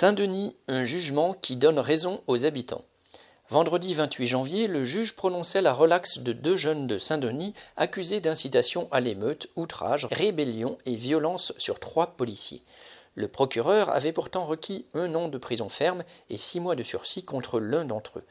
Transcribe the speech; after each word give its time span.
Saint-Denis, 0.00 0.54
un 0.68 0.84
jugement 0.84 1.32
qui 1.32 1.56
donne 1.56 1.80
raison 1.80 2.22
aux 2.28 2.44
habitants. 2.44 2.84
Vendredi 3.50 3.94
28 3.94 4.28
janvier, 4.28 4.68
le 4.68 4.84
juge 4.84 5.16
prononçait 5.16 5.60
la 5.60 5.72
relaxe 5.72 6.20
de 6.20 6.32
deux 6.32 6.54
jeunes 6.54 6.86
de 6.86 7.00
Saint-Denis 7.00 7.52
accusés 7.76 8.20
d'incitation 8.20 8.86
à 8.92 9.00
l'émeute, 9.00 9.48
outrage, 9.56 10.06
rébellion 10.12 10.78
et 10.86 10.94
violence 10.94 11.52
sur 11.58 11.80
trois 11.80 12.12
policiers. 12.16 12.62
Le 13.16 13.26
procureur 13.26 13.90
avait 13.90 14.12
pourtant 14.12 14.46
requis 14.46 14.86
un 14.94 15.16
an 15.16 15.26
de 15.26 15.36
prison 15.36 15.68
ferme 15.68 16.04
et 16.30 16.36
six 16.36 16.60
mois 16.60 16.76
de 16.76 16.84
sursis 16.84 17.24
contre 17.24 17.58
l'un 17.58 17.84
d'entre 17.84 18.20
eux. 18.20 18.24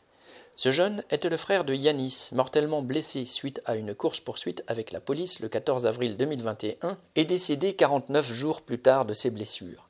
Ce 0.55 0.71
jeune 0.71 1.03
était 1.11 1.27
le 1.27 1.35
frère 1.35 1.65
de 1.65 1.73
Yanis, 1.73 2.29
mortellement 2.31 2.81
blessé 2.81 3.25
suite 3.25 3.61
à 3.65 3.75
une 3.75 3.93
course-poursuite 3.93 4.63
avec 4.67 4.93
la 4.93 5.01
police 5.01 5.41
le 5.41 5.49
14 5.49 5.85
avril 5.85 6.15
2021 6.15 6.97
et 7.17 7.25
décédé 7.25 7.73
49 7.73 8.31
jours 8.31 8.61
plus 8.61 8.79
tard 8.79 9.05
de 9.05 9.13
ses 9.13 9.31
blessures. 9.31 9.86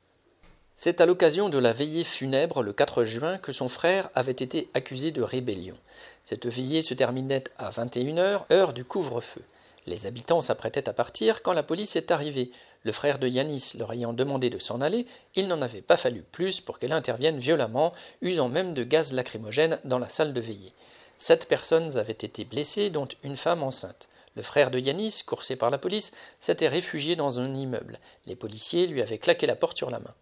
C'est 0.80 1.00
à 1.00 1.06
l'occasion 1.06 1.48
de 1.48 1.58
la 1.58 1.72
veillée 1.72 2.04
funèbre 2.04 2.62
le 2.62 2.72
4 2.72 3.02
juin 3.02 3.36
que 3.38 3.50
son 3.50 3.68
frère 3.68 4.10
avait 4.14 4.30
été 4.30 4.70
accusé 4.74 5.10
de 5.10 5.22
rébellion. 5.22 5.74
Cette 6.22 6.46
veillée 6.46 6.82
se 6.82 6.94
terminait 6.94 7.42
à 7.58 7.70
21h, 7.70 8.44
heure 8.52 8.72
du 8.72 8.84
couvre-feu. 8.84 9.42
Les 9.86 10.06
habitants 10.06 10.40
s'apprêtaient 10.40 10.88
à 10.88 10.92
partir 10.92 11.42
quand 11.42 11.52
la 11.52 11.64
police 11.64 11.96
est 11.96 12.12
arrivée. 12.12 12.52
Le 12.84 12.92
frère 12.92 13.18
de 13.18 13.26
Yanis 13.26 13.72
leur 13.76 13.92
ayant 13.92 14.12
demandé 14.12 14.50
de 14.50 14.60
s'en 14.60 14.80
aller, 14.80 15.04
il 15.34 15.48
n'en 15.48 15.62
avait 15.62 15.82
pas 15.82 15.96
fallu 15.96 16.22
plus 16.22 16.60
pour 16.60 16.78
qu'elle 16.78 16.92
intervienne 16.92 17.40
violemment, 17.40 17.92
usant 18.22 18.48
même 18.48 18.72
de 18.72 18.84
gaz 18.84 19.12
lacrymogène 19.12 19.80
dans 19.82 19.98
la 19.98 20.08
salle 20.08 20.32
de 20.32 20.40
veillée. 20.40 20.74
Sept 21.18 21.48
personnes 21.48 21.98
avaient 21.98 22.12
été 22.12 22.44
blessées, 22.44 22.90
dont 22.90 23.08
une 23.24 23.36
femme 23.36 23.64
enceinte. 23.64 24.08
Le 24.36 24.42
frère 24.42 24.70
de 24.70 24.78
Yanis, 24.78 25.24
coursé 25.26 25.56
par 25.56 25.70
la 25.70 25.78
police, 25.78 26.12
s'était 26.38 26.68
réfugié 26.68 27.16
dans 27.16 27.40
un 27.40 27.52
immeuble. 27.52 27.98
Les 28.26 28.36
policiers 28.36 28.86
lui 28.86 29.02
avaient 29.02 29.18
claqué 29.18 29.48
la 29.48 29.56
porte 29.56 29.76
sur 29.76 29.90
la 29.90 29.98
main. 29.98 30.14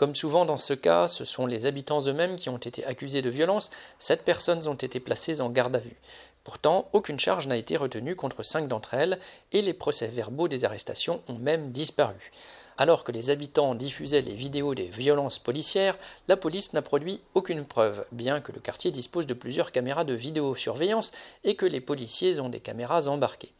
Comme 0.00 0.14
souvent 0.14 0.46
dans 0.46 0.56
ce 0.56 0.72
cas, 0.72 1.08
ce 1.08 1.26
sont 1.26 1.44
les 1.44 1.66
habitants 1.66 2.00
eux-mêmes 2.06 2.36
qui 2.36 2.48
ont 2.48 2.56
été 2.56 2.86
accusés 2.86 3.20
de 3.20 3.28
violence. 3.28 3.70
Sept 3.98 4.24
personnes 4.24 4.66
ont 4.66 4.72
été 4.72 4.98
placées 4.98 5.42
en 5.42 5.50
garde 5.50 5.76
à 5.76 5.78
vue. 5.78 5.98
Pourtant, 6.42 6.88
aucune 6.94 7.20
charge 7.20 7.46
n'a 7.46 7.58
été 7.58 7.76
retenue 7.76 8.16
contre 8.16 8.42
cinq 8.42 8.66
d'entre 8.66 8.94
elles, 8.94 9.18
et 9.52 9.60
les 9.60 9.74
procès-verbaux 9.74 10.48
des 10.48 10.64
arrestations 10.64 11.20
ont 11.28 11.36
même 11.36 11.70
disparu. 11.70 12.32
Alors 12.78 13.04
que 13.04 13.12
les 13.12 13.28
habitants 13.28 13.74
diffusaient 13.74 14.22
les 14.22 14.32
vidéos 14.32 14.74
des 14.74 14.86
violences 14.86 15.38
policières, 15.38 15.98
la 16.28 16.38
police 16.38 16.72
n'a 16.72 16.80
produit 16.80 17.20
aucune 17.34 17.66
preuve, 17.66 18.06
bien 18.10 18.40
que 18.40 18.52
le 18.52 18.60
quartier 18.60 18.92
dispose 18.92 19.26
de 19.26 19.34
plusieurs 19.34 19.70
caméras 19.70 20.04
de 20.04 20.14
vidéosurveillance 20.14 21.12
et 21.44 21.56
que 21.56 21.66
les 21.66 21.82
policiers 21.82 22.40
ont 22.40 22.48
des 22.48 22.60
caméras 22.60 23.06
embarquées. 23.06 23.52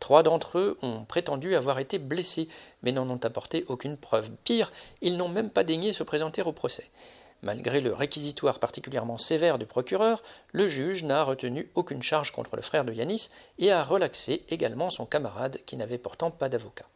Trois 0.00 0.22
d'entre 0.22 0.58
eux 0.58 0.78
ont 0.82 1.04
prétendu 1.04 1.54
avoir 1.54 1.78
été 1.78 1.98
blessés, 1.98 2.48
mais 2.82 2.92
n'en 2.92 3.08
ont 3.08 3.20
apporté 3.24 3.64
aucune 3.68 3.96
preuve. 3.96 4.30
Pire, 4.44 4.72
ils 5.00 5.16
n'ont 5.16 5.28
même 5.28 5.50
pas 5.50 5.64
daigné 5.64 5.92
se 5.92 6.02
présenter 6.02 6.42
au 6.42 6.52
procès. 6.52 6.90
Malgré 7.42 7.80
le 7.80 7.92
réquisitoire 7.92 8.58
particulièrement 8.58 9.18
sévère 9.18 9.58
du 9.58 9.66
procureur, 9.66 10.22
le 10.52 10.68
juge 10.68 11.04
n'a 11.04 11.22
retenu 11.22 11.70
aucune 11.74 12.02
charge 12.02 12.30
contre 12.30 12.56
le 12.56 12.62
frère 12.62 12.84
de 12.84 12.92
Yanis 12.92 13.30
et 13.58 13.70
a 13.70 13.84
relaxé 13.84 14.44
également 14.48 14.90
son 14.90 15.06
camarade 15.06 15.60
qui 15.66 15.76
n'avait 15.76 15.98
pourtant 15.98 16.30
pas 16.30 16.48
d'avocat. 16.48 16.86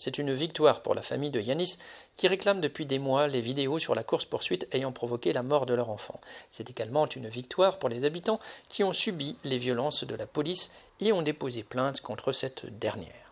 C'est 0.00 0.18
une 0.18 0.32
victoire 0.32 0.80
pour 0.82 0.94
la 0.94 1.02
famille 1.02 1.32
de 1.32 1.40
Yanis 1.40 1.76
qui 2.16 2.28
réclame 2.28 2.60
depuis 2.60 2.86
des 2.86 3.00
mois 3.00 3.26
les 3.26 3.40
vidéos 3.40 3.80
sur 3.80 3.96
la 3.96 4.04
course-poursuite 4.04 4.68
ayant 4.70 4.92
provoqué 4.92 5.32
la 5.32 5.42
mort 5.42 5.66
de 5.66 5.74
leur 5.74 5.90
enfant. 5.90 6.20
C'est 6.52 6.70
également 6.70 7.08
une 7.08 7.26
victoire 7.26 7.80
pour 7.80 7.88
les 7.88 8.04
habitants 8.04 8.38
qui 8.68 8.84
ont 8.84 8.92
subi 8.92 9.36
les 9.42 9.58
violences 9.58 10.04
de 10.04 10.14
la 10.14 10.28
police 10.28 10.70
et 11.00 11.12
ont 11.12 11.22
déposé 11.22 11.64
plainte 11.64 12.00
contre 12.00 12.30
cette 12.30 12.78
dernière. 12.78 13.27